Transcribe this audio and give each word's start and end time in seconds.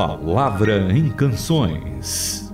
Palavra 0.00 0.90
em 0.90 1.10
Canções. 1.10 2.50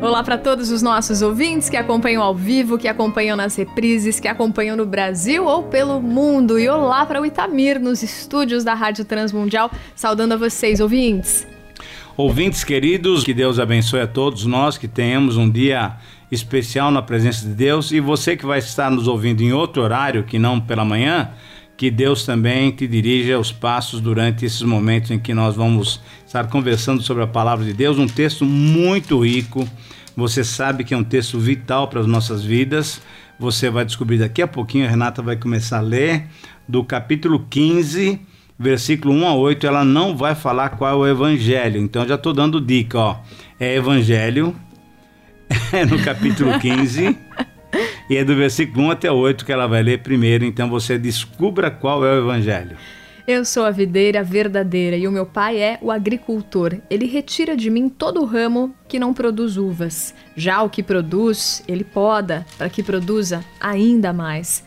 Olá 0.00 0.24
para 0.24 0.38
todos 0.38 0.70
os 0.70 0.80
nossos 0.80 1.20
ouvintes 1.20 1.68
que 1.68 1.76
acompanham 1.76 2.22
ao 2.22 2.34
vivo, 2.34 2.78
que 2.78 2.88
acompanham 2.88 3.36
nas 3.36 3.54
reprises, 3.54 4.18
que 4.18 4.28
acompanham 4.28 4.78
no 4.78 4.86
Brasil 4.86 5.44
ou 5.44 5.64
pelo 5.64 6.00
mundo. 6.00 6.58
E 6.58 6.66
olá 6.70 7.04
para 7.04 7.20
o 7.20 7.26
Itamir 7.26 7.78
nos 7.78 8.02
estúdios 8.02 8.64
da 8.64 8.72
Rádio 8.72 9.04
Transmundial, 9.04 9.70
saudando 9.94 10.32
a 10.32 10.36
vocês, 10.38 10.80
ouvintes. 10.80 11.46
Ouvintes 12.16 12.64
queridos, 12.64 13.24
que 13.24 13.34
Deus 13.34 13.58
abençoe 13.58 14.00
a 14.00 14.06
todos 14.06 14.46
nós, 14.46 14.78
que 14.78 14.88
tenhamos 14.88 15.36
um 15.36 15.50
dia 15.50 15.96
especial 16.32 16.90
na 16.90 17.02
presença 17.02 17.46
de 17.46 17.52
Deus. 17.52 17.92
E 17.92 18.00
você 18.00 18.38
que 18.38 18.46
vai 18.46 18.60
estar 18.60 18.90
nos 18.90 19.06
ouvindo 19.06 19.42
em 19.42 19.52
outro 19.52 19.82
horário, 19.82 20.24
que 20.24 20.38
não 20.38 20.58
pela 20.58 20.82
manhã, 20.82 21.30
que 21.76 21.90
Deus 21.90 22.24
também 22.24 22.70
te 22.70 22.86
dirija 22.86 23.38
os 23.38 23.50
passos 23.50 24.00
durante 24.00 24.44
esses 24.44 24.62
momentos 24.62 25.10
em 25.10 25.18
que 25.18 25.34
nós 25.34 25.56
vamos 25.56 26.00
estar 26.26 26.48
conversando 26.48 27.02
sobre 27.02 27.24
a 27.24 27.26
palavra 27.26 27.64
de 27.64 27.72
Deus, 27.72 27.98
um 27.98 28.06
texto 28.06 28.44
muito 28.44 29.24
rico. 29.24 29.68
Você 30.16 30.44
sabe 30.44 30.84
que 30.84 30.94
é 30.94 30.96
um 30.96 31.02
texto 31.04 31.38
vital 31.38 31.88
para 31.88 32.00
as 32.00 32.06
nossas 32.06 32.44
vidas. 32.44 33.00
Você 33.38 33.68
vai 33.68 33.84
descobrir 33.84 34.18
daqui 34.18 34.40
a 34.40 34.46
pouquinho, 34.46 34.86
a 34.86 34.88
Renata 34.88 35.20
vai 35.20 35.36
começar 35.36 35.78
a 35.78 35.82
ler 35.82 36.26
do 36.68 36.84
capítulo 36.84 37.44
15, 37.50 38.20
versículo 38.56 39.12
1 39.12 39.26
a 39.26 39.34
8. 39.34 39.66
Ela 39.66 39.84
não 39.84 40.16
vai 40.16 40.36
falar 40.36 40.70
qual 40.70 40.92
é 40.92 40.94
o 40.94 41.06
evangelho, 41.06 41.80
então 41.80 42.06
já 42.06 42.14
estou 42.14 42.32
dando 42.32 42.60
dica, 42.60 42.98
ó. 42.98 43.16
É 43.58 43.74
evangelho, 43.74 44.54
é 45.72 45.84
no 45.84 46.00
capítulo 46.02 46.58
15. 46.60 47.16
E 48.08 48.16
é 48.16 48.24
do 48.24 48.36
versículo 48.36 48.86
1 48.86 48.90
até 48.90 49.10
8 49.10 49.44
que 49.44 49.52
ela 49.52 49.66
vai 49.66 49.82
ler 49.82 50.02
primeiro, 50.02 50.44
então 50.44 50.68
você 50.68 50.98
descubra 50.98 51.70
qual 51.70 52.04
é 52.04 52.12
o 52.12 52.18
evangelho. 52.18 52.76
Eu 53.26 53.42
sou 53.42 53.64
a 53.64 53.70
videira 53.70 54.22
verdadeira 54.22 54.98
e 54.98 55.08
o 55.08 55.10
meu 55.10 55.24
pai 55.24 55.56
é 55.56 55.78
o 55.80 55.90
agricultor. 55.90 56.76
Ele 56.90 57.06
retira 57.06 57.56
de 57.56 57.70
mim 57.70 57.88
todo 57.88 58.20
o 58.20 58.26
ramo 58.26 58.74
que 58.86 58.98
não 58.98 59.14
produz 59.14 59.56
uvas. 59.56 60.14
Já 60.36 60.62
o 60.62 60.68
que 60.68 60.82
produz, 60.82 61.64
ele 61.66 61.84
poda, 61.84 62.44
para 62.58 62.68
que 62.68 62.82
produza 62.82 63.42
ainda 63.58 64.12
mais. 64.12 64.62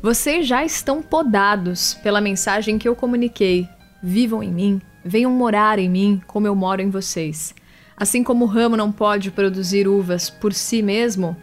Vocês 0.00 0.46
já 0.46 0.64
estão 0.64 1.02
podados 1.02 1.92
pela 2.02 2.22
mensagem 2.22 2.78
que 2.78 2.88
eu 2.88 2.96
comuniquei. 2.96 3.68
Vivam 4.02 4.42
em 4.42 4.50
mim, 4.50 4.80
venham 5.04 5.30
morar 5.30 5.78
em 5.78 5.90
mim, 5.90 6.22
como 6.26 6.46
eu 6.46 6.54
moro 6.54 6.80
em 6.80 6.88
vocês. 6.88 7.54
Assim 7.94 8.24
como 8.24 8.46
o 8.46 8.48
ramo 8.48 8.74
não 8.74 8.90
pode 8.90 9.30
produzir 9.30 9.86
uvas 9.86 10.30
por 10.30 10.54
si 10.54 10.80
mesmo, 10.80 11.36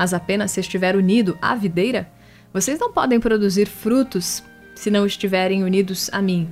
mas 0.00 0.14
apenas 0.14 0.50
se 0.50 0.60
estiver 0.60 0.96
unido 0.96 1.36
à 1.42 1.54
videira, 1.54 2.10
vocês 2.54 2.78
não 2.78 2.90
podem 2.90 3.20
produzir 3.20 3.66
frutos 3.66 4.42
se 4.74 4.90
não 4.90 5.04
estiverem 5.04 5.62
unidos 5.62 6.08
a 6.10 6.22
mim. 6.22 6.48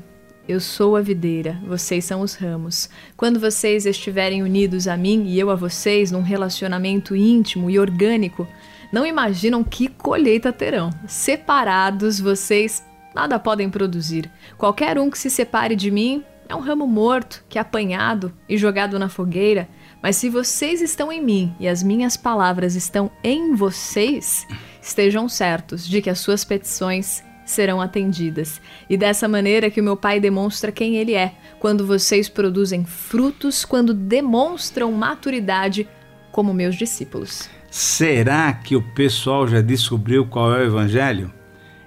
Eu 0.46 0.60
sou 0.60 0.96
a 0.96 1.00
videira, 1.00 1.58
vocês 1.66 2.04
são 2.04 2.20
os 2.20 2.34
ramos. 2.34 2.90
Quando 3.16 3.40
vocês 3.40 3.86
estiverem 3.86 4.42
unidos 4.42 4.86
a 4.86 4.98
mim 4.98 5.24
e 5.24 5.40
eu 5.40 5.48
a 5.48 5.54
vocês 5.54 6.12
num 6.12 6.20
relacionamento 6.20 7.16
íntimo 7.16 7.70
e 7.70 7.78
orgânico, 7.78 8.46
não 8.92 9.06
imaginam 9.06 9.64
que 9.64 9.88
colheita 9.88 10.52
terão. 10.52 10.90
Separados, 11.06 12.20
vocês 12.20 12.84
nada 13.14 13.38
podem 13.38 13.70
produzir. 13.70 14.30
Qualquer 14.58 14.98
um 14.98 15.08
que 15.08 15.18
se 15.18 15.30
separe 15.30 15.74
de 15.74 15.90
mim 15.90 16.22
é 16.48 16.54
um 16.54 16.60
ramo 16.60 16.86
morto 16.86 17.44
que 17.48 17.58
é 17.58 17.60
apanhado 17.60 18.32
e 18.48 18.56
jogado 18.56 18.98
na 18.98 19.08
fogueira. 19.08 19.68
Mas 20.02 20.16
se 20.16 20.30
vocês 20.30 20.80
estão 20.80 21.12
em 21.12 21.22
mim 21.22 21.54
e 21.60 21.68
as 21.68 21.82
minhas 21.82 22.16
palavras 22.16 22.74
estão 22.74 23.10
em 23.22 23.54
vocês, 23.54 24.46
estejam 24.80 25.28
certos 25.28 25.86
de 25.86 26.00
que 26.00 26.08
as 26.08 26.20
suas 26.20 26.44
petições 26.44 27.22
serão 27.44 27.80
atendidas. 27.80 28.60
E 28.88 28.96
dessa 28.96 29.28
maneira 29.28 29.70
que 29.70 29.80
o 29.80 29.84
meu 29.84 29.96
Pai 29.96 30.20
demonstra 30.20 30.72
quem 30.72 30.96
Ele 30.96 31.14
é, 31.14 31.34
quando 31.58 31.86
vocês 31.86 32.28
produzem 32.28 32.84
frutos, 32.84 33.64
quando 33.64 33.92
demonstram 33.92 34.92
maturidade 34.92 35.88
como 36.30 36.54
meus 36.54 36.76
discípulos. 36.76 37.48
Será 37.70 38.52
que 38.52 38.76
o 38.76 38.82
pessoal 38.94 39.46
já 39.46 39.60
descobriu 39.60 40.26
qual 40.26 40.54
é 40.54 40.60
o 40.60 40.66
Evangelho? 40.66 41.32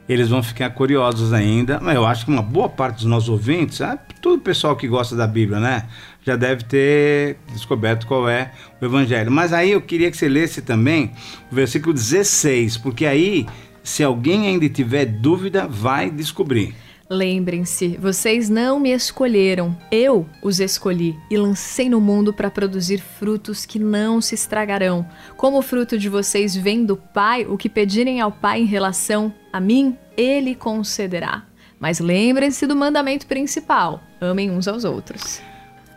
Eles 0.09 0.29
vão 0.29 0.43
ficar 0.43 0.71
curiosos 0.71 1.31
ainda, 1.31 1.79
mas 1.79 1.95
eu 1.95 2.05
acho 2.05 2.25
que 2.25 2.31
uma 2.31 2.41
boa 2.41 2.67
parte 2.67 2.97
dos 2.97 3.05
nossos 3.05 3.29
ouvintes, 3.29 3.81
ah, 3.81 3.97
todo 4.21 4.37
o 4.37 4.41
pessoal 4.41 4.75
que 4.75 4.87
gosta 4.87 5.15
da 5.15 5.25
Bíblia, 5.27 5.59
né? 5.59 5.87
Já 6.23 6.35
deve 6.35 6.63
ter 6.63 7.37
descoberto 7.51 8.05
qual 8.05 8.29
é 8.29 8.51
o 8.79 8.85
Evangelho. 8.85 9.31
Mas 9.31 9.51
aí 9.51 9.71
eu 9.71 9.81
queria 9.81 10.11
que 10.11 10.17
você 10.17 10.29
lesse 10.29 10.61
também 10.61 11.11
o 11.51 11.55
versículo 11.55 11.93
16, 11.93 12.77
porque 12.77 13.05
aí, 13.05 13.47
se 13.83 14.03
alguém 14.03 14.47
ainda 14.47 14.69
tiver 14.69 15.05
dúvida, 15.05 15.67
vai 15.67 16.09
descobrir. 16.09 16.75
Lembrem-se, 17.13 17.97
vocês 17.97 18.49
não 18.49 18.79
me 18.79 18.91
escolheram, 18.91 19.75
eu 19.91 20.25
os 20.41 20.61
escolhi 20.61 21.13
e 21.29 21.35
lancei 21.35 21.89
no 21.89 21.99
mundo 21.99 22.31
para 22.31 22.49
produzir 22.49 22.99
frutos 23.01 23.65
que 23.65 23.77
não 23.77 24.21
se 24.21 24.33
estragarão. 24.33 25.05
Como 25.35 25.57
o 25.57 25.61
fruto 25.61 25.97
de 25.97 26.07
vocês 26.07 26.55
vem 26.55 26.85
do 26.85 26.95
Pai, 26.95 27.45
o 27.45 27.57
que 27.57 27.67
pedirem 27.67 28.21
ao 28.21 28.31
Pai 28.31 28.61
em 28.61 28.65
relação 28.65 29.33
a 29.51 29.59
mim, 29.59 29.97
Ele 30.15 30.55
concederá. 30.55 31.43
Mas 31.77 31.99
lembrem-se 31.99 32.65
do 32.65 32.77
mandamento 32.77 33.27
principal: 33.27 34.01
amem 34.21 34.51
uns 34.51 34.67
aos 34.67 34.85
outros. 34.85 35.41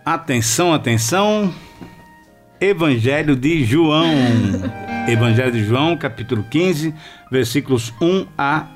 Atenção, 0.02 0.72
atenção. 0.72 1.52
Evangelho 2.58 3.36
de 3.36 3.62
João. 3.64 4.06
Evangelho 5.06 5.52
de 5.52 5.62
João, 5.62 5.94
capítulo 5.94 6.42
15, 6.50 6.94
versículos 7.30 7.92
1 8.00 8.26
a 8.38 8.66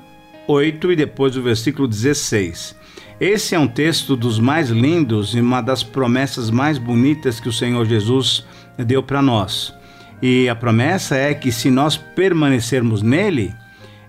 8 0.47 0.91
e 0.91 0.95
depois 0.95 1.35
o 1.35 1.41
versículo 1.41 1.87
16. 1.87 2.75
Esse 3.19 3.55
é 3.55 3.59
um 3.59 3.67
texto 3.67 4.15
dos 4.15 4.39
mais 4.39 4.69
lindos 4.69 5.33
e 5.33 5.41
uma 5.41 5.61
das 5.61 5.81
promessas 5.81 6.51
mais 6.51 6.77
bonitas 6.77 7.39
que 7.39 7.49
o 7.49 7.53
Senhor 7.53 7.85
Jesus 7.85 8.45
deu 8.77 9.01
para 9.01 9.21
nós. 9.21 9.73
E 10.21 10.47
a 10.47 10.55
promessa 10.55 11.15
é 11.15 11.33
que 11.33 11.51
se 11.51 11.71
nós 11.71 11.97
permanecermos 11.97 13.01
nele, 13.01 13.55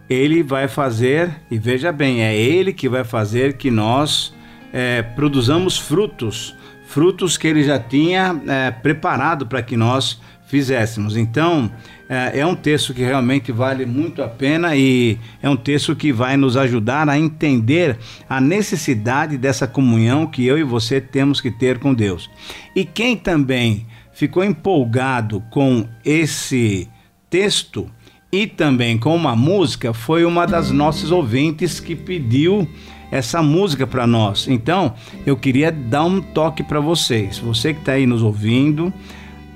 ele 0.09 0.43
vai 0.43 0.69
fazer, 0.69 1.31
e 1.51 1.59
veja 1.59 1.91
bem, 1.91 2.23
é 2.23 2.37
ele 2.37 2.73
que 2.73 2.89
vai 2.89 3.05
fazer 3.05 3.55
que 3.55 3.71
nós 3.71 4.35
é, 4.73 5.03
produzamos 5.03 5.79
frutos, 5.79 6.55
frutos 6.87 7.37
que 7.37 7.47
ele 7.47 7.63
já 7.63 7.79
tinha 7.79 8.41
é, 8.47 8.71
preparado 8.71 9.47
para 9.47 9.63
que 9.63 9.77
nós 9.77 10.21
fizéssemos. 10.47 11.17
Então, 11.17 11.71
é, 12.09 12.41
é, 12.41 12.47
um 12.47 12.57
texto 12.57 12.93
que 12.93 13.03
realmente 13.03 13.53
vale 13.53 13.87
muito 13.87 14.21
a 14.21 14.27
pena 14.27 14.75
e 14.75 15.17
é 15.41 15.49
um 15.49 15.57
texto 15.57 15.95
que 15.95 16.13
vai 16.13 16.37
nos 16.37 16.57
ajudar 16.57 17.09
a 17.09 17.17
entender 17.17 17.97
a 18.29 18.41
necessidade 18.41 19.39
dessa 19.39 19.69
comunhão 19.69 20.27
que 20.27 20.45
eu 20.45 20.59
e 20.59 20.65
você 20.65 21.01
temos 21.01 21.41
que 21.41 21.53
ter 21.53 21.79
com 21.79 21.95
Deus. 21.95 22.29
E 22.75 22.85
quem 22.85 23.17
também 23.17 23.87
ficou 24.13 24.43
empolgado 24.43 25.41
com 25.51 25.87
esse 26.05 26.89
texto 27.31 27.89
e 28.33 28.47
também 28.47 28.97
com 28.97 29.15
uma 29.15 29.35
música 29.35 29.93
foi 29.93 30.25
uma 30.25 30.47
das 30.47 30.71
nossas 30.71 31.11
ouvintes 31.11 31.81
que 31.81 31.97
pediu 31.97 32.69
essa 33.11 33.43
música 33.43 33.87
para 33.87 34.07
nós. 34.07 34.47
Então, 34.49 34.95
eu 35.27 35.37
queria 35.37 35.73
dar 35.73 36.05
um 36.05 36.21
toque 36.21 36.63
para 36.63 36.79
vocês. 36.79 37.39
Você 37.39 37.75
que 37.75 37.81
está 37.81 37.93
aí 37.93 38.07
nos 38.07 38.23
ouvindo, 38.23 38.93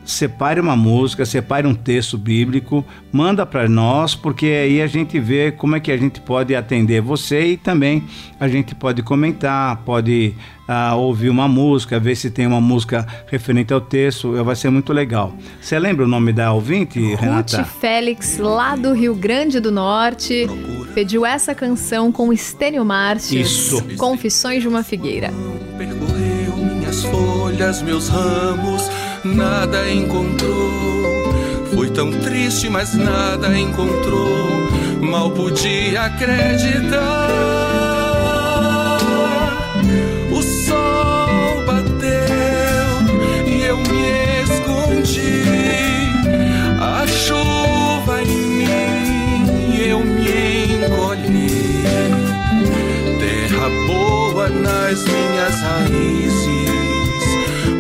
separe 0.05 0.61
uma 0.61 0.77
música, 0.77 1.25
separe 1.25 1.67
um 1.67 1.75
texto 1.75 2.19
bíblico, 2.19 2.85
manda 3.11 3.47
para 3.47 3.69
nós, 3.69 4.15
porque 4.15 4.47
aí 4.47 4.83
a 4.83 4.87
gente 4.87 5.19
vê 5.19 5.51
como 5.51 5.77
é 5.77 5.81
que 5.81 5.91
a 5.91 5.97
gente 5.97 6.21
pode 6.21 6.55
atender 6.55 7.01
você 7.01 7.53
e 7.53 7.57
também 7.57 8.05
a 8.39 8.47
gente 8.47 8.75
pode 8.75 9.03
comentar, 9.03 9.77
pode 9.79 10.35
uh, 10.69 10.97
ouvir 10.97 11.31
uma 11.31 11.49
música, 11.49 11.99
ver 11.99 12.17
se 12.17 12.31
tem 12.31 12.47
uma 12.47 12.61
música 12.61 13.07
referente 13.27 13.73
ao 13.73 13.81
texto, 13.81 14.45
vai 14.45 14.55
ser 14.55 14.71
muito 14.71 14.93
legal. 14.93 15.35
Você 15.61 15.79
lembra 15.79 16.05
o 16.05 16.09
nome 16.09 16.33
da 16.33 16.53
ouvinte, 16.53 17.01
Ruth 17.01 17.21
Renata? 17.21 17.57
Ruth 17.59 17.67
Félix, 17.81 18.39
lá 18.39 18.77
do 18.77 18.93
Rio 18.93 19.15
Grande 19.15 19.59
do 19.59 19.73
Norte, 19.73 20.47
pediu 20.95 21.25
essa 21.25 21.55
canção 21.55 22.13
com 22.13 22.33
Estênio 22.33 22.85
Márcios, 22.85 23.51
Isso. 23.51 23.97
Confissões 23.97 24.63
de 24.63 24.69
uma 24.69 24.83
Figueira. 24.83 25.31
Percorreu 25.79 26.57
minhas 26.57 27.03
folhas, 27.05 27.81
meus 27.81 28.09
ramos 28.09 28.83
nada 29.25 29.91
encontrou. 29.91 31.35
Foi 31.75 31.91
tão 31.91 32.11
triste, 32.11 32.69
mas 32.69 32.95
nada 32.95 33.59
encontrou. 33.59 34.69
Mal 35.01 35.31
podia 35.31 36.03
acreditar. 36.03 37.74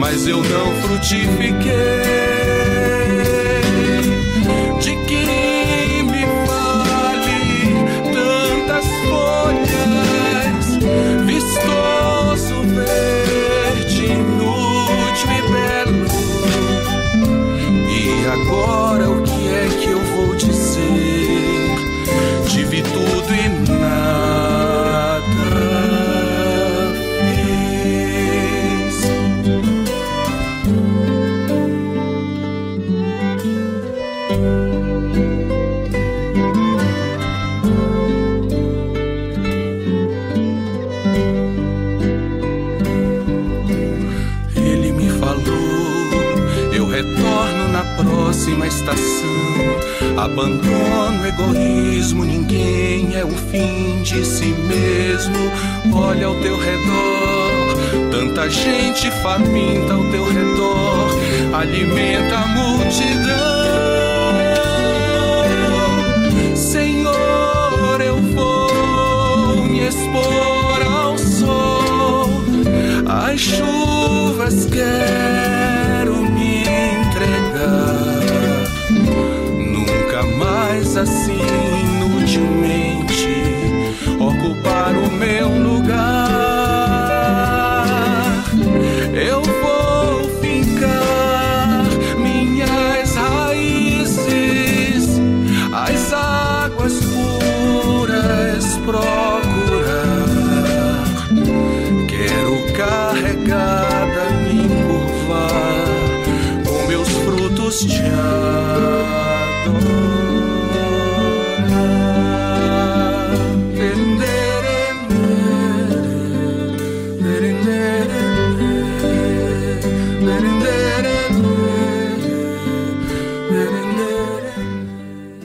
Mas 0.05 0.27
eu 0.27 0.43
não 0.43 0.83
frutifiquei. 0.83 2.34
Próxima 48.35 48.67
estação. 48.67 49.35
Abandono 50.17 51.25
egoísmo, 51.27 52.25
ninguém 52.25 53.15
é 53.15 53.25
o 53.25 53.31
fim 53.31 54.03
de 54.03 54.25
si 54.25 54.47
mesmo. 54.47 55.37
Olha 55.95 56.27
ao 56.27 56.35
teu 56.41 56.59
redor, 56.59 58.11
tanta 58.11 58.51
gente 58.51 59.09
faminta 59.23 59.95
ao 59.95 60.05
teu 60.11 60.25
redor, 60.25 61.11
alimenta 61.53 62.37
a 62.37 62.47
multidão. 62.49 63.94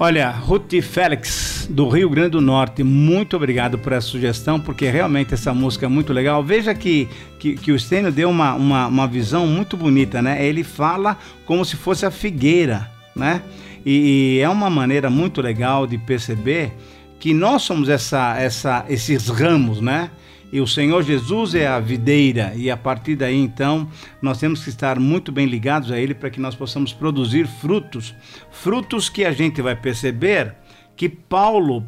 Olha, 0.10 0.32
Ruth 0.32 0.74
Félix, 0.82 1.68
do 1.70 1.88
Rio 1.88 2.10
Grande 2.10 2.32
do 2.32 2.42
Norte, 2.42 2.84
muito 2.84 3.36
obrigado 3.36 3.78
por 3.78 3.94
essa 3.94 4.08
sugestão, 4.08 4.60
porque 4.60 4.90
realmente 4.90 5.36
essa 5.36 5.54
música 5.54 5.86
é 5.86 5.88
muito 5.88 6.12
legal. 6.12 6.44
Veja 6.44 6.74
que, 6.74 7.08
que, 7.38 7.54
que 7.54 7.72
o 7.72 7.78
Stênio 7.78 8.12
deu 8.12 8.28
uma, 8.28 8.56
uma, 8.56 8.88
uma 8.88 9.08
visão 9.08 9.46
muito 9.46 9.78
bonita, 9.78 10.20
né? 10.20 10.44
Ele 10.44 10.64
fala 10.64 11.16
como 11.46 11.64
se 11.64 11.76
fosse 11.76 12.08
a 12.08 12.10
figueira, 12.10 12.90
né? 13.16 13.44
E, 13.86 14.38
e 14.38 14.40
é 14.40 14.50
uma 14.50 14.68
maneira 14.68 15.12
muito 15.12 15.44
legal 15.44 15.86
de 15.86 16.00
perceber 16.00 16.74
que 17.20 17.32
nós 17.32 17.62
somos 17.62 17.88
essa, 17.88 18.36
essa, 18.36 18.86
esses 18.90 19.28
ramos, 19.28 19.80
né? 19.80 20.10
E 20.52 20.60
o 20.60 20.68
Senhor 20.68 21.04
Jesus 21.04 21.54
é 21.54 21.68
a 21.68 21.80
videira, 21.80 22.54
e 22.56 22.72
a 22.72 22.78
partir 22.78 23.16
daí 23.16 23.38
então 23.38 23.90
nós 24.22 24.40
temos 24.40 24.64
que 24.64 24.70
estar 24.70 25.00
muito 25.00 25.32
bem 25.32 25.46
ligados 25.46 25.92
a 25.92 26.00
Ele 26.00 26.14
para 26.14 26.30
que 26.30 26.40
nós 26.40 26.56
possamos 26.56 26.92
produzir 26.92 27.48
frutos, 27.48 28.16
frutos 28.52 29.10
que 29.10 29.24
a 29.26 29.32
gente 29.32 29.62
vai 29.62 29.76
perceber 29.76 30.56
que 30.96 31.08
Paulo 31.08 31.86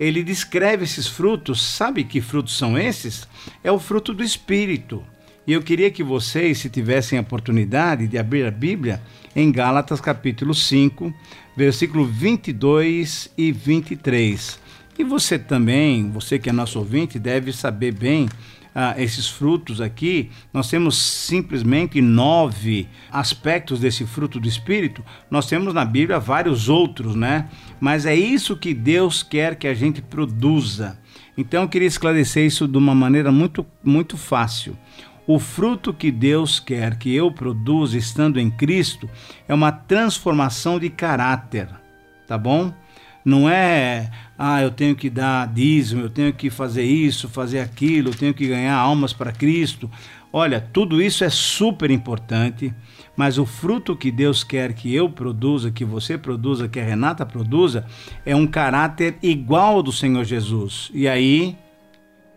ele 0.00 0.24
descreve 0.24 0.84
esses 0.84 1.06
frutos, 1.06 1.60
sabe 1.60 2.04
que 2.04 2.22
frutos 2.22 2.56
são 2.56 2.78
esses? 2.78 3.28
É 3.62 3.70
o 3.70 3.78
fruto 3.78 4.14
do 4.14 4.24
Espírito. 4.24 5.04
E 5.46 5.52
eu 5.52 5.60
queria 5.60 5.90
que 5.90 6.02
vocês, 6.02 6.58
se 6.58 6.70
tivessem 6.70 7.18
a 7.18 7.22
oportunidade 7.22 8.08
de 8.08 8.16
abrir 8.16 8.46
a 8.46 8.50
Bíblia 8.50 9.02
em 9.36 9.52
Gálatas 9.52 10.00
capítulo 10.00 10.54
5, 10.54 11.12
versículo 11.54 12.06
22 12.06 13.30
e 13.36 13.52
23. 13.52 14.58
E 15.00 15.02
você 15.02 15.38
também, 15.38 16.10
você 16.10 16.38
que 16.38 16.50
é 16.50 16.52
nosso 16.52 16.78
ouvinte, 16.78 17.18
deve 17.18 17.54
saber 17.54 17.90
bem 17.90 18.28
ah, 18.74 18.94
esses 18.98 19.26
frutos 19.26 19.80
aqui. 19.80 20.30
Nós 20.52 20.68
temos 20.68 21.00
simplesmente 21.00 22.02
nove 22.02 22.86
aspectos 23.10 23.80
desse 23.80 24.04
fruto 24.04 24.38
do 24.38 24.46
Espírito. 24.46 25.02
Nós 25.30 25.46
temos 25.46 25.72
na 25.72 25.86
Bíblia 25.86 26.20
vários 26.20 26.68
outros, 26.68 27.14
né? 27.14 27.48
Mas 27.80 28.04
é 28.04 28.14
isso 28.14 28.58
que 28.58 28.74
Deus 28.74 29.22
quer 29.22 29.56
que 29.56 29.66
a 29.66 29.72
gente 29.72 30.02
produza. 30.02 30.98
Então 31.34 31.62
eu 31.62 31.68
queria 31.70 31.88
esclarecer 31.88 32.44
isso 32.44 32.68
de 32.68 32.76
uma 32.76 32.94
maneira 32.94 33.32
muito, 33.32 33.64
muito 33.82 34.18
fácil. 34.18 34.76
O 35.26 35.38
fruto 35.38 35.94
que 35.94 36.10
Deus 36.10 36.60
quer 36.60 36.98
que 36.98 37.14
eu 37.14 37.32
produza 37.32 37.96
estando 37.96 38.38
em 38.38 38.50
Cristo 38.50 39.08
é 39.48 39.54
uma 39.54 39.72
transformação 39.72 40.78
de 40.78 40.90
caráter, 40.90 41.70
tá 42.26 42.36
bom? 42.36 42.70
Não 43.24 43.48
é, 43.48 44.10
ah, 44.38 44.62
eu 44.62 44.70
tenho 44.70 44.96
que 44.96 45.10
dar 45.10 45.46
dízimo, 45.46 46.02
eu 46.02 46.10
tenho 46.10 46.32
que 46.32 46.48
fazer 46.48 46.84
isso, 46.84 47.28
fazer 47.28 47.60
aquilo, 47.60 48.10
eu 48.10 48.14
tenho 48.14 48.32
que 48.32 48.46
ganhar 48.48 48.74
almas 48.74 49.12
para 49.12 49.32
Cristo. 49.32 49.90
Olha, 50.32 50.60
tudo 50.60 51.02
isso 51.02 51.24
é 51.24 51.28
super 51.28 51.90
importante, 51.90 52.72
mas 53.16 53.36
o 53.36 53.44
fruto 53.44 53.96
que 53.96 54.10
Deus 54.10 54.44
quer 54.44 54.72
que 54.72 54.94
eu 54.94 55.10
produza, 55.10 55.70
que 55.70 55.84
você 55.84 56.16
produza, 56.16 56.68
que 56.68 56.78
a 56.78 56.84
Renata 56.84 57.26
produza, 57.26 57.84
é 58.24 58.34
um 58.34 58.46
caráter 58.46 59.18
igual 59.22 59.76
ao 59.76 59.82
do 59.82 59.92
Senhor 59.92 60.24
Jesus. 60.24 60.90
E 60.94 61.08
aí, 61.08 61.56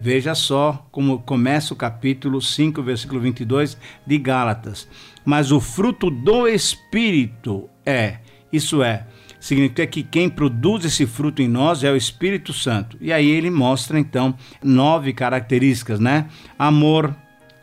veja 0.02 0.36
só 0.36 0.86
como 0.92 1.20
começa 1.20 1.74
o 1.74 1.78
capítulo 1.78 2.42
5, 2.42 2.82
versículo 2.82 3.22
22 3.22 3.78
de 4.06 4.18
Gálatas. 4.18 4.88
Mas 5.24 5.52
o 5.52 5.62
fruto 5.62 6.10
do 6.10 6.48
Espírito 6.48 7.70
é, 7.86 8.18
isso 8.52 8.84
é, 8.84 9.06
significa 9.44 9.86
que 9.86 10.04
quem 10.04 10.30
produz 10.30 10.86
esse 10.86 11.06
fruto 11.06 11.42
em 11.42 11.50
nós 11.50 11.84
é 11.84 11.92
o 11.92 11.98
Espírito 11.98 12.54
Santo. 12.54 12.98
E 13.02 13.12
aí 13.12 13.30
ele 13.30 13.50
mostra 13.50 14.00
então 14.00 14.34
nove 14.64 15.12
características, 15.12 16.00
né? 16.00 16.28
Amor, 16.58 17.14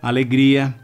alegria, 0.03 0.75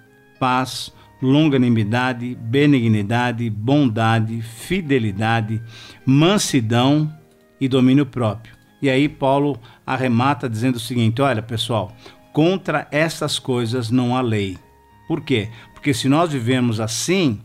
paz, 0.41 0.91
longanimidade, 1.21 2.35
benignidade, 2.41 3.50
bondade, 3.50 4.41
fidelidade, 4.41 5.61
mansidão 6.07 7.12
e 7.61 7.69
domínio 7.69 8.07
próprio. 8.07 8.55
E 8.81 8.88
aí 8.88 9.07
Paulo 9.07 9.61
arremata 9.87 10.49
dizendo 10.49 10.76
o 10.76 10.81
seguinte: 10.81 11.21
olha, 11.21 11.43
pessoal, 11.43 11.95
contra 12.33 12.88
essas 12.91 13.38
coisas 13.38 13.91
não 13.91 14.17
há 14.17 14.23
lei. 14.23 14.57
Por 15.07 15.21
quê? 15.21 15.50
Porque 15.75 15.93
se 15.93 16.09
nós 16.09 16.33
vivemos 16.33 16.81
assim, 16.81 17.38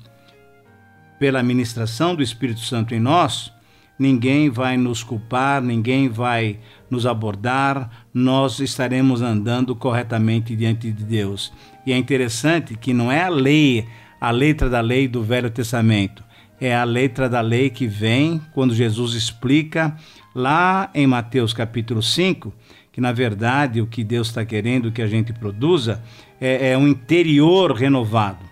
pela 1.22 1.44
ministração 1.44 2.16
do 2.16 2.24
Espírito 2.24 2.62
Santo 2.62 2.96
em 2.96 3.00
nós, 3.00 3.54
ninguém 4.00 4.50
vai 4.50 4.76
nos 4.76 5.04
culpar, 5.04 5.62
ninguém 5.62 6.10
vai 6.10 6.58
nos 6.90 7.06
abordar, 7.06 8.08
nós 8.12 8.60
estaremos 8.60 9.22
andando 9.22 9.76
corretamente 9.76 10.56
diante 10.56 10.92
de 10.92 11.04
Deus. 11.04 11.54
E 11.86 11.94
é 11.94 11.98
interessante 11.98 12.76
que 12.76 12.92
não 12.92 13.12
é 13.12 13.22
a 13.22 13.30
lei, 13.30 13.86
a 14.20 14.32
letra 14.32 14.68
da 14.68 14.82
lei 14.82 15.08
do 15.08 15.22
Velho 15.22 15.52
Testamento, 15.52 16.24
é 16.60 16.76
a 16.76 16.84
letra 16.84 17.30
da 17.30 17.40
lei 17.40 17.70
que 17.70 17.86
vem 17.86 18.42
quando 18.52 18.74
Jesus 18.74 19.14
explica 19.14 19.96
lá 20.34 20.90
em 20.92 21.06
Mateus 21.06 21.54
capítulo 21.54 22.02
5, 22.02 22.52
que 22.92 23.00
na 23.00 23.12
verdade 23.12 23.80
o 23.80 23.86
que 23.86 24.04
Deus 24.04 24.30
está 24.30 24.44
querendo 24.44 24.92
que 24.92 25.04
a 25.04 25.08
gente 25.08 25.32
produza 25.34 26.02
é, 26.42 26.72
é 26.72 26.78
um 26.80 26.88
interior 26.88 27.74
renovado. 27.74 28.51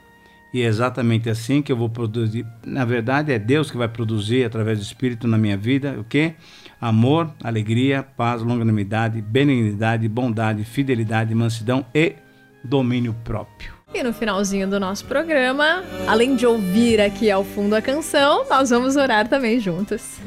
E 0.54 0.62
é 0.62 0.66
exatamente 0.66 1.30
assim 1.30 1.62
que 1.62 1.72
eu 1.72 1.78
vou 1.78 1.90
produzir. 1.90 2.46
Na 2.66 2.84
verdade, 2.84 3.32
é 3.32 3.38
Deus 3.38 3.70
que 3.70 3.78
vai 3.78 3.88
produzir 3.88 4.44
através 4.44 4.80
do 4.80 4.84
Espírito 4.84 5.28
na 5.28 5.38
minha 5.38 5.56
vida 5.56 5.96
o 6.00 6.04
quê? 6.04 6.34
Amor, 6.82 7.32
alegria, 7.44 8.02
paz, 8.02 8.42
longanimidade, 8.42 9.22
benignidade, 9.22 10.08
bondade, 10.08 10.64
fidelidade, 10.64 11.36
mansidão 11.36 11.86
e 11.94 12.16
domínio 12.64 13.16
próprio. 13.24 13.74
E 13.94 14.04
no 14.04 14.14
finalzinho 14.14 14.68
do 14.68 14.80
nosso 14.80 15.06
programa, 15.06 15.84
além 16.08 16.36
de 16.36 16.46
ouvir 16.46 17.02
aqui 17.02 17.30
ao 17.30 17.44
fundo 17.44 17.76
a 17.76 17.82
canção, 17.82 18.46
nós 18.50 18.70
vamos 18.70 18.96
orar 18.96 19.28
também 19.28 19.60
juntos. 19.60 20.20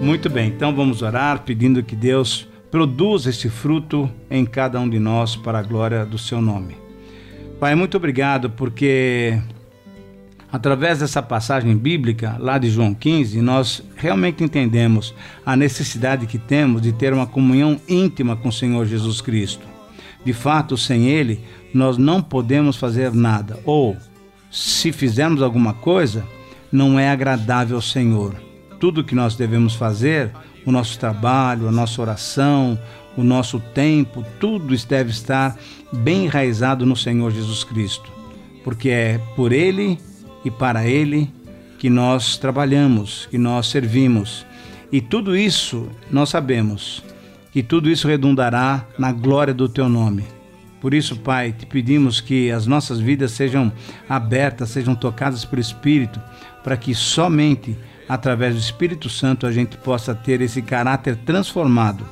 Muito 0.00 0.28
bem, 0.28 0.48
então 0.48 0.74
vamos 0.74 1.00
orar 1.00 1.42
pedindo 1.42 1.82
que 1.82 1.96
Deus 1.96 2.46
produza 2.70 3.30
esse 3.30 3.48
fruto 3.48 4.10
em 4.30 4.44
cada 4.44 4.78
um 4.78 4.88
de 4.88 4.98
nós 4.98 5.34
para 5.34 5.58
a 5.58 5.62
glória 5.62 6.04
do 6.04 6.18
seu 6.18 6.42
nome. 6.42 6.76
Pai, 7.58 7.74
muito 7.74 7.96
obrigado 7.96 8.50
porque 8.50 9.40
Através 10.56 11.00
dessa 11.00 11.22
passagem 11.22 11.76
bíblica, 11.76 12.38
lá 12.38 12.56
de 12.56 12.70
João 12.70 12.94
15, 12.94 13.42
nós 13.42 13.82
realmente 13.94 14.42
entendemos 14.42 15.14
a 15.44 15.54
necessidade 15.54 16.26
que 16.26 16.38
temos 16.38 16.80
de 16.80 16.92
ter 16.92 17.12
uma 17.12 17.26
comunhão 17.26 17.78
íntima 17.86 18.34
com 18.36 18.48
o 18.48 18.52
Senhor 18.52 18.86
Jesus 18.86 19.20
Cristo. 19.20 19.66
De 20.24 20.32
fato, 20.32 20.74
sem 20.78 21.08
Ele, 21.08 21.44
nós 21.74 21.98
não 21.98 22.22
podemos 22.22 22.78
fazer 22.78 23.12
nada, 23.12 23.60
ou, 23.66 23.98
se 24.50 24.92
fizermos 24.92 25.42
alguma 25.42 25.74
coisa, 25.74 26.24
não 26.72 26.98
é 26.98 27.10
agradável 27.10 27.76
ao 27.76 27.82
Senhor. 27.82 28.34
Tudo 28.80 29.04
que 29.04 29.14
nós 29.14 29.36
devemos 29.36 29.74
fazer, 29.74 30.30
o 30.64 30.72
nosso 30.72 30.98
trabalho, 30.98 31.68
a 31.68 31.70
nossa 31.70 32.00
oração, 32.00 32.80
o 33.14 33.22
nosso 33.22 33.60
tempo, 33.60 34.24
tudo 34.40 34.74
deve 34.88 35.10
estar 35.10 35.54
bem 35.92 36.24
enraizado 36.24 36.86
no 36.86 36.96
Senhor 36.96 37.30
Jesus 37.30 37.62
Cristo, 37.62 38.10
porque 38.64 38.88
é 38.88 39.20
por 39.36 39.52
Ele 39.52 39.98
e 40.46 40.50
para 40.50 40.86
Ele 40.86 41.28
que 41.76 41.90
nós 41.90 42.38
trabalhamos, 42.38 43.26
que 43.28 43.36
nós 43.36 43.66
servimos. 43.66 44.46
E 44.92 45.00
tudo 45.00 45.36
isso 45.36 45.88
nós 46.08 46.28
sabemos 46.28 47.02
que 47.50 47.64
tudo 47.64 47.90
isso 47.90 48.06
redundará 48.06 48.86
na 48.96 49.10
glória 49.10 49.52
do 49.52 49.68
Teu 49.68 49.88
nome. 49.88 50.24
Por 50.80 50.94
isso, 50.94 51.16
Pai, 51.16 51.52
te 51.52 51.66
pedimos 51.66 52.20
que 52.20 52.52
as 52.52 52.64
nossas 52.64 53.00
vidas 53.00 53.32
sejam 53.32 53.72
abertas, 54.08 54.70
sejam 54.70 54.94
tocadas 54.94 55.44
pelo 55.44 55.60
Espírito, 55.60 56.20
para 56.62 56.76
que 56.76 56.94
somente 56.94 57.76
através 58.08 58.54
do 58.54 58.60
Espírito 58.60 59.08
Santo 59.08 59.48
a 59.48 59.52
gente 59.52 59.76
possa 59.78 60.14
ter 60.14 60.40
esse 60.40 60.62
caráter 60.62 61.16
transformado 61.16 62.06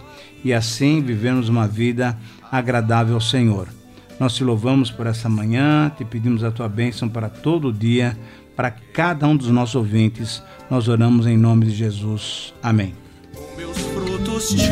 e 0.44 0.52
assim 0.52 1.00
vivermos 1.00 1.48
uma 1.48 1.68
vida 1.68 2.18
agradável 2.50 3.14
ao 3.14 3.20
Senhor. 3.20 3.68
Nós 4.18 4.34
te 4.34 4.42
louvamos 4.44 4.90
por 4.90 5.06
essa 5.06 5.28
manhã, 5.28 5.92
te 5.96 6.04
pedimos 6.04 6.42
a 6.44 6.50
tua 6.50 6.68
bênção 6.68 7.08
para 7.08 7.28
todo 7.28 7.68
o 7.68 7.72
dia, 7.72 8.16
para 8.54 8.70
cada 8.70 9.26
um 9.26 9.36
dos 9.36 9.48
nossos 9.48 9.74
ouvintes. 9.74 10.42
Nós 10.70 10.88
oramos 10.88 11.26
em 11.26 11.36
nome 11.36 11.66
de 11.66 11.72
Jesus. 11.72 12.54
Amém. 12.62 12.94
Com 13.34 13.56
meus 13.56 13.76
frutos 13.78 14.50
te 14.50 14.70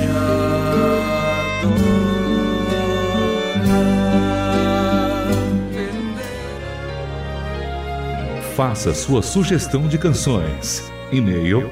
Faça 8.56 8.94
sua 8.94 9.22
sugestão 9.22 9.88
de 9.88 9.98
canções. 9.98 10.88
E-mail 11.10 11.68